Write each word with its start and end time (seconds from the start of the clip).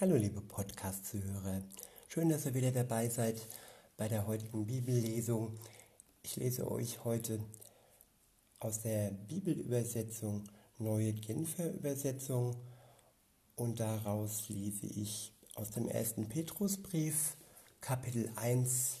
Hallo 0.00 0.14
liebe 0.14 0.40
Podcast-Zuhörer, 0.40 1.60
schön, 2.06 2.28
dass 2.28 2.46
ihr 2.46 2.54
wieder 2.54 2.70
dabei 2.70 3.08
seid 3.08 3.44
bei 3.96 4.06
der 4.06 4.28
heutigen 4.28 4.64
Bibellesung. 4.64 5.58
Ich 6.22 6.36
lese 6.36 6.70
euch 6.70 7.02
heute 7.02 7.40
aus 8.60 8.82
der 8.82 9.10
Bibelübersetzung 9.10 10.44
Neue 10.78 11.14
Genfer 11.14 11.72
Übersetzung 11.72 12.54
und 13.56 13.80
daraus 13.80 14.48
lese 14.48 14.86
ich 14.86 15.32
aus 15.56 15.72
dem 15.72 15.88
ersten 15.88 16.28
Petrusbrief 16.28 17.36
Kapitel 17.80 18.30
1 18.36 18.98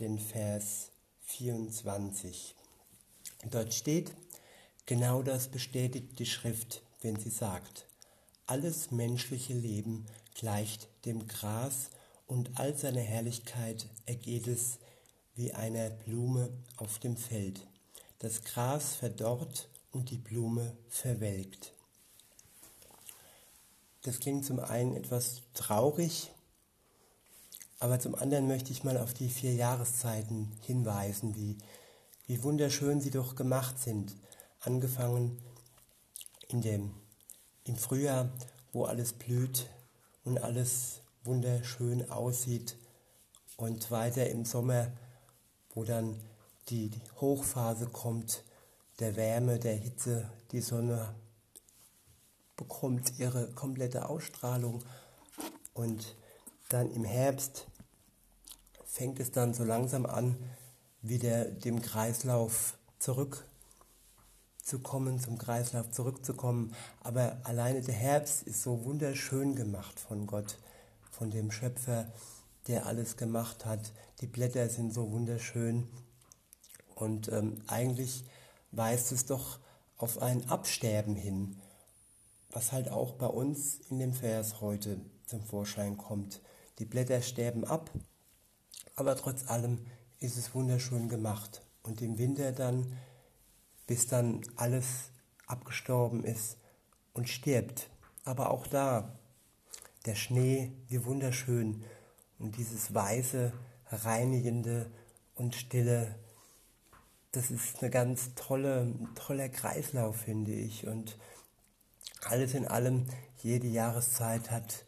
den 0.00 0.18
Vers 0.18 0.88
24. 1.24 2.54
Dort 3.50 3.74
steht, 3.74 4.14
genau 4.86 5.22
das 5.22 5.48
bestätigt 5.48 6.18
die 6.18 6.24
Schrift, 6.24 6.80
wenn 7.02 7.16
sie 7.16 7.28
sagt, 7.28 7.84
alles 8.46 8.90
menschliche 8.90 9.54
Leben 9.54 10.06
gleicht 10.34 10.88
dem 11.04 11.26
Gras 11.26 11.90
und 12.26 12.58
all 12.58 12.76
seine 12.76 13.00
Herrlichkeit 13.00 13.88
ergeht 14.06 14.46
es 14.46 14.78
wie 15.34 15.52
einer 15.52 15.90
Blume 15.90 16.50
auf 16.76 16.98
dem 16.98 17.16
Feld. 17.16 17.66
Das 18.18 18.42
Gras 18.44 18.94
verdorrt 18.94 19.68
und 19.92 20.10
die 20.10 20.18
Blume 20.18 20.76
verwelkt. 20.88 21.72
Das 24.02 24.20
klingt 24.20 24.44
zum 24.44 24.60
einen 24.60 24.94
etwas 24.94 25.42
traurig, 25.54 26.30
aber 27.78 27.98
zum 28.00 28.14
anderen 28.14 28.46
möchte 28.46 28.72
ich 28.72 28.84
mal 28.84 28.98
auf 28.98 29.14
die 29.14 29.28
vier 29.28 29.54
Jahreszeiten 29.54 30.52
hinweisen, 30.60 31.34
wie, 31.34 31.58
wie 32.26 32.42
wunderschön 32.42 33.00
sie 33.00 33.10
doch 33.10 33.34
gemacht 33.34 33.78
sind. 33.78 34.16
Angefangen 34.60 35.42
in 36.48 36.60
dem 36.60 36.94
im 37.64 37.76
Frühjahr, 37.76 38.30
wo 38.72 38.84
alles 38.84 39.12
blüht 39.12 39.68
und 40.24 40.38
alles 40.42 41.00
wunderschön 41.24 42.10
aussieht 42.10 42.76
und 43.56 43.90
weiter 43.90 44.28
im 44.28 44.44
Sommer, 44.44 44.92
wo 45.74 45.84
dann 45.84 46.20
die, 46.68 46.90
Hochphase 47.20 47.86
kommt, 47.86 48.42
der 49.00 49.16
Wärme, 49.16 49.58
der 49.58 49.74
Hitze, 49.74 50.30
die 50.52 50.60
Sonne 50.60 51.14
bekommt 52.56 53.18
ihre 53.18 53.50
komplette 53.52 54.08
Ausstrahlung 54.08 54.84
und 55.72 56.16
dann 56.68 56.90
im 56.90 57.04
Herbst 57.04 57.66
fängt 58.84 59.18
es 59.18 59.32
dann 59.32 59.54
so 59.54 59.64
langsam 59.64 60.06
an, 60.06 60.36
wieder 61.02 61.46
dem 61.46 61.82
Kreislauf 61.82 62.78
zurück 62.98 63.44
zu 64.64 64.78
kommen, 64.78 65.20
zum 65.20 65.38
Kreislauf 65.38 65.90
zurückzukommen. 65.90 66.74
Aber 67.00 67.38
alleine 67.44 67.82
der 67.82 67.94
Herbst 67.94 68.42
ist 68.42 68.62
so 68.62 68.84
wunderschön 68.84 69.54
gemacht 69.54 70.00
von 70.00 70.26
Gott, 70.26 70.58
von 71.10 71.30
dem 71.30 71.50
Schöpfer, 71.50 72.10
der 72.66 72.86
alles 72.86 73.16
gemacht 73.16 73.66
hat. 73.66 73.92
Die 74.20 74.26
Blätter 74.26 74.68
sind 74.68 74.92
so 74.92 75.10
wunderschön. 75.12 75.86
Und 76.94 77.28
ähm, 77.28 77.60
eigentlich 77.66 78.24
weist 78.72 79.12
es 79.12 79.26
doch 79.26 79.58
auf 79.96 80.20
ein 80.22 80.48
Absterben 80.48 81.14
hin, 81.14 81.56
was 82.50 82.72
halt 82.72 82.88
auch 82.88 83.12
bei 83.12 83.26
uns 83.26 83.80
in 83.90 83.98
dem 83.98 84.12
Vers 84.12 84.60
heute 84.60 84.98
zum 85.26 85.42
Vorschein 85.42 85.96
kommt. 85.98 86.40
Die 86.78 86.84
Blätter 86.84 87.20
sterben 87.22 87.64
ab, 87.64 87.90
aber 88.96 89.16
trotz 89.16 89.48
allem 89.48 89.86
ist 90.18 90.36
es 90.36 90.54
wunderschön 90.54 91.08
gemacht. 91.08 91.62
Und 91.82 92.00
im 92.00 92.18
Winter 92.18 92.52
dann 92.52 92.96
bis 93.86 94.06
dann 94.06 94.42
alles 94.56 95.10
abgestorben 95.46 96.24
ist 96.24 96.58
und 97.12 97.28
stirbt. 97.28 97.88
Aber 98.24 98.50
auch 98.50 98.66
da, 98.66 99.18
der 100.06 100.14
Schnee, 100.14 100.72
wie 100.88 101.04
wunderschön 101.04 101.84
und 102.38 102.56
dieses 102.56 102.94
weiße, 102.94 103.52
reinigende 103.90 104.90
und 105.34 105.54
stille, 105.54 106.14
das 107.32 107.50
ist 107.50 107.82
eine 107.82 107.90
ganz 107.90 108.34
tolle, 108.34 108.94
toller 109.14 109.48
Kreislauf, 109.48 110.16
finde 110.16 110.52
ich. 110.52 110.86
Und 110.86 111.18
alles 112.22 112.54
in 112.54 112.66
allem, 112.66 113.06
jede 113.42 113.66
Jahreszeit 113.66 114.50
hat 114.50 114.84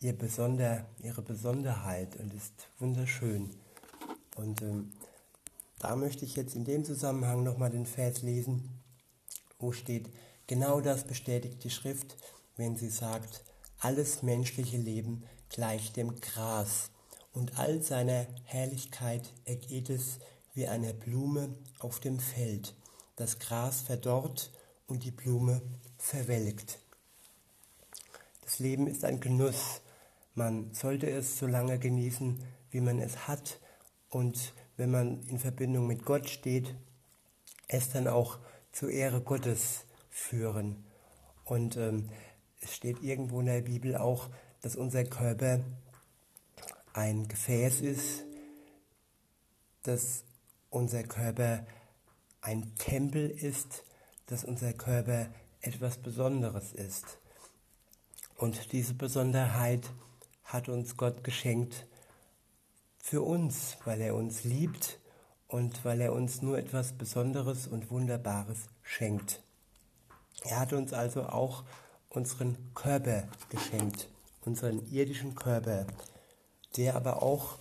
ihr 0.00 0.16
Besonder, 0.16 0.86
ihre 0.98 1.22
Besonderheit 1.22 2.16
und 2.16 2.34
ist 2.34 2.68
wunderschön. 2.78 3.50
Und 4.36 4.60
ähm, 4.62 4.92
da 5.78 5.96
möchte 5.96 6.24
ich 6.24 6.36
jetzt 6.36 6.54
in 6.54 6.64
dem 6.64 6.84
Zusammenhang 6.84 7.42
nochmal 7.42 7.70
den 7.70 7.86
Vers 7.86 8.22
lesen, 8.22 8.82
wo 9.58 9.72
steht, 9.72 10.10
genau 10.46 10.80
das 10.80 11.04
bestätigt 11.04 11.64
die 11.64 11.70
Schrift, 11.70 12.16
wenn 12.56 12.76
sie 12.76 12.90
sagt, 12.90 13.44
alles 13.78 14.22
menschliche 14.22 14.78
Leben 14.78 15.24
gleicht 15.48 15.96
dem 15.96 16.20
Gras 16.20 16.90
und 17.32 17.58
all 17.58 17.82
seiner 17.82 18.26
Herrlichkeit 18.44 19.32
ergeht 19.44 19.90
es 19.90 20.18
wie 20.54 20.68
eine 20.68 20.94
Blume 20.94 21.54
auf 21.80 22.00
dem 22.00 22.18
Feld. 22.18 22.74
Das 23.16 23.38
Gras 23.38 23.80
verdorrt 23.80 24.52
und 24.86 25.04
die 25.04 25.10
Blume 25.10 25.60
verwelkt. 25.98 26.78
Das 28.42 28.58
Leben 28.58 28.86
ist 28.86 29.04
ein 29.04 29.20
Genuss. 29.20 29.80
Man 30.34 30.72
sollte 30.74 31.10
es 31.10 31.38
so 31.38 31.46
lange 31.46 31.78
genießen, 31.78 32.42
wie 32.70 32.80
man 32.80 33.00
es 33.00 33.26
hat 33.28 33.60
und 34.10 34.52
wenn 34.76 34.90
man 34.90 35.22
in 35.24 35.38
Verbindung 35.38 35.86
mit 35.86 36.04
Gott 36.04 36.28
steht, 36.28 36.74
es 37.68 37.90
dann 37.90 38.08
auch 38.08 38.38
zur 38.72 38.90
Ehre 38.90 39.20
Gottes 39.20 39.84
führen. 40.10 40.84
Und 41.44 41.76
ähm, 41.76 42.10
es 42.60 42.74
steht 42.74 43.02
irgendwo 43.02 43.40
in 43.40 43.46
der 43.46 43.60
Bibel 43.60 43.96
auch, 43.96 44.28
dass 44.62 44.76
unser 44.76 45.04
Körper 45.04 45.60
ein 46.92 47.28
Gefäß 47.28 47.80
ist, 47.80 48.24
dass 49.82 50.24
unser 50.70 51.02
Körper 51.02 51.66
ein 52.40 52.74
Tempel 52.76 53.28
ist, 53.30 53.84
dass 54.26 54.44
unser 54.44 54.72
Körper 54.72 55.28
etwas 55.60 55.98
Besonderes 55.98 56.72
ist. 56.72 57.18
Und 58.36 58.72
diese 58.72 58.94
Besonderheit 58.94 59.90
hat 60.44 60.68
uns 60.68 60.96
Gott 60.96 61.24
geschenkt 61.24 61.86
für 63.04 63.20
uns, 63.20 63.76
weil 63.84 64.00
er 64.00 64.14
uns 64.14 64.44
liebt 64.44 64.98
und 65.46 65.84
weil 65.84 66.00
er 66.00 66.14
uns 66.14 66.40
nur 66.40 66.56
etwas 66.56 66.94
Besonderes 66.94 67.66
und 67.66 67.90
Wunderbares 67.90 68.60
schenkt. 68.82 69.42
Er 70.44 70.58
hat 70.60 70.72
uns 70.72 70.94
also 70.94 71.24
auch 71.24 71.64
unseren 72.08 72.56
Körper 72.72 73.28
geschenkt, 73.50 74.08
unseren 74.46 74.90
irdischen 74.90 75.34
Körper, 75.34 75.86
der 76.78 76.96
aber 76.96 77.22
auch 77.22 77.58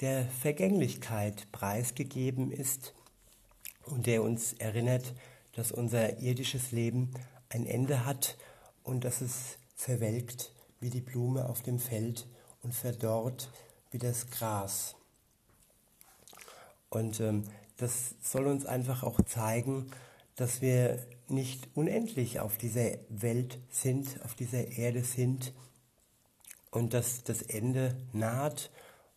der 0.00 0.24
Vergänglichkeit 0.24 1.50
preisgegeben 1.50 2.52
ist 2.52 2.94
und 3.86 4.06
der 4.06 4.22
uns 4.22 4.52
erinnert, 4.52 5.14
dass 5.56 5.72
unser 5.72 6.20
irdisches 6.20 6.70
Leben 6.70 7.10
ein 7.48 7.66
Ende 7.66 8.04
hat 8.04 8.36
und 8.84 9.02
dass 9.02 9.20
es 9.20 9.58
verwelkt 9.74 10.52
wie 10.78 10.90
die 10.90 11.00
Blume 11.00 11.48
auf 11.48 11.62
dem 11.62 11.80
Feld 11.80 12.28
und 12.62 12.72
verdorrt 12.72 13.50
wie 13.96 13.98
das 13.98 14.28
Gras. 14.28 14.94
Und 16.90 17.18
ähm, 17.20 17.44
das 17.78 18.14
soll 18.20 18.46
uns 18.46 18.66
einfach 18.66 19.02
auch 19.02 19.22
zeigen, 19.22 19.90
dass 20.34 20.60
wir 20.60 21.06
nicht 21.28 21.66
unendlich 21.74 22.40
auf 22.40 22.58
dieser 22.58 22.98
Welt 23.08 23.58
sind, 23.70 24.22
auf 24.22 24.34
dieser 24.34 24.68
Erde 24.68 25.02
sind 25.02 25.54
und 26.70 26.92
dass 26.92 27.24
das 27.24 27.40
Ende 27.40 27.96
naht 28.12 28.70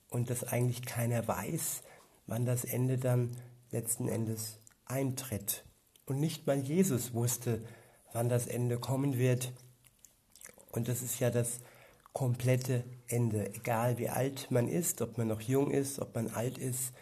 und 0.10 0.30
dass 0.30 0.46
eigentlich 0.46 0.86
keiner 0.86 1.28
weiß, 1.28 1.82
wann 2.26 2.46
das 2.46 2.64
Ende 2.64 2.98
dann 2.98 3.36
letzten 3.72 4.08
Endes 4.08 4.60
eintritt. 4.86 5.66
Und 6.06 6.22
nicht 6.22 6.48
mal 6.48 6.58
Jesus 6.58 7.14
wusste, 7.14 7.62
wann 8.14 8.30
das 8.30 8.48
Ende 8.48 8.80
kommen 8.80 9.18
wird. 9.18 9.52
Und 10.72 10.88
das 10.88 11.02
ist 11.02 11.20
ja 11.20 11.32
das 11.32 11.60
komplette 12.14 12.84
Ende. 13.08 13.54
Egal 13.54 13.98
wie 13.98 14.10
alt 14.10 14.50
man 14.52 14.68
ist, 14.68 15.02
ob 15.02 15.18
man 15.18 15.28
noch 15.28 15.42
jung 15.42 15.72
ist, 15.72 16.00
ob 16.00 16.16
man 16.16 16.28
alt 16.28 16.58
ist, 16.58 16.94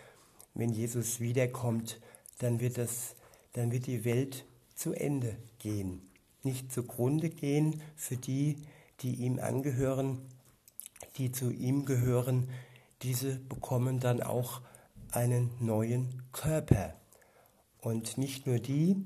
wenn 0.53 0.71
Jesus 0.71 1.19
wiederkommt, 1.19 1.99
dann 2.39 2.59
wird, 2.59 2.77
das, 2.77 3.15
dann 3.53 3.71
wird 3.71 3.87
die 3.87 4.05
Welt 4.05 4.45
zu 4.75 4.93
Ende 4.93 5.37
gehen. 5.59 6.01
Nicht 6.43 6.71
zugrunde 6.71 7.29
gehen 7.29 7.81
für 7.95 8.17
die, 8.17 8.57
die 9.01 9.15
ihm 9.15 9.39
angehören, 9.39 10.19
die 11.17 11.31
zu 11.31 11.51
ihm 11.51 11.85
gehören. 11.85 12.49
Diese 13.01 13.37
bekommen 13.37 13.99
dann 13.99 14.21
auch 14.21 14.61
einen 15.11 15.51
neuen 15.59 16.23
Körper. 16.31 16.95
Und 17.79 18.17
nicht 18.17 18.47
nur 18.47 18.59
die, 18.59 19.05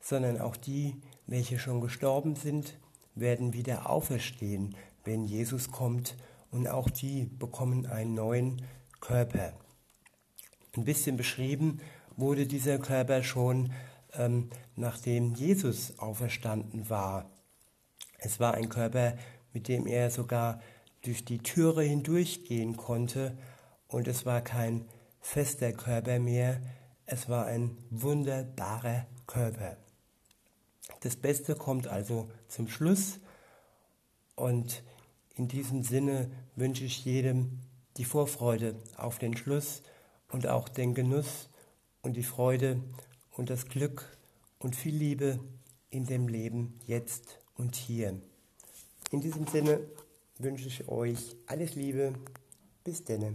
sondern 0.00 0.40
auch 0.40 0.56
die, 0.56 1.00
welche 1.26 1.58
schon 1.58 1.80
gestorben 1.80 2.36
sind, 2.36 2.78
werden 3.14 3.52
wieder 3.52 3.90
auferstehen, 3.90 4.76
wenn 5.06 5.24
Jesus 5.24 5.70
kommt 5.70 6.16
und 6.50 6.68
auch 6.68 6.90
die 6.90 7.24
bekommen 7.24 7.86
einen 7.86 8.14
neuen 8.14 8.62
Körper. 9.00 9.54
Ein 10.76 10.84
bisschen 10.84 11.16
beschrieben 11.16 11.80
wurde 12.16 12.46
dieser 12.46 12.78
Körper 12.78 13.22
schon, 13.22 13.72
ähm, 14.14 14.50
nachdem 14.74 15.34
Jesus 15.34 15.98
auferstanden 15.98 16.90
war. 16.90 17.30
Es 18.18 18.40
war 18.40 18.54
ein 18.54 18.68
Körper, 18.68 19.16
mit 19.52 19.68
dem 19.68 19.86
er 19.86 20.10
sogar 20.10 20.60
durch 21.02 21.24
die 21.24 21.38
Türe 21.38 21.82
hindurchgehen 21.82 22.76
konnte 22.76 23.38
und 23.88 24.08
es 24.08 24.26
war 24.26 24.40
kein 24.40 24.86
fester 25.20 25.72
Körper 25.72 26.18
mehr, 26.18 26.60
es 27.04 27.28
war 27.28 27.46
ein 27.46 27.76
wunderbarer 27.90 29.06
Körper. 29.26 29.76
Das 31.00 31.16
Beste 31.16 31.54
kommt 31.54 31.86
also 31.86 32.30
zum 32.48 32.68
Schluss 32.68 33.20
und 34.34 34.82
in 35.36 35.48
diesem 35.48 35.82
Sinne 35.82 36.30
wünsche 36.56 36.84
ich 36.84 37.04
jedem 37.04 37.60
die 37.98 38.04
Vorfreude 38.04 38.74
auf 38.96 39.18
den 39.18 39.36
Schluss 39.36 39.82
und 40.32 40.46
auch 40.46 40.68
den 40.68 40.94
Genuss 40.94 41.50
und 42.02 42.16
die 42.16 42.22
Freude 42.22 42.82
und 43.36 43.50
das 43.50 43.66
Glück 43.68 44.16
und 44.58 44.74
viel 44.74 44.96
Liebe 44.96 45.38
in 45.90 46.06
dem 46.06 46.28
Leben 46.28 46.80
jetzt 46.86 47.38
und 47.54 47.76
hier. 47.76 48.18
In 49.10 49.20
diesem 49.20 49.46
Sinne 49.46 49.80
wünsche 50.38 50.68
ich 50.68 50.88
euch 50.88 51.36
alles 51.46 51.74
Liebe. 51.74 52.14
Bis 52.82 53.04
denne. 53.04 53.34